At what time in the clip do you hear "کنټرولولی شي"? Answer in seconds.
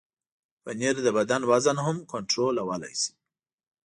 2.11-3.11